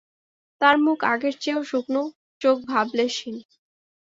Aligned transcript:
তার 0.61 0.75
মুখ 0.77 0.99
আগের 1.03 1.35
চেয়েও 1.39 1.61
শুকনো, 1.63 2.01
চোখ 2.41 2.57
ভাবলেশহীন। 2.67 3.37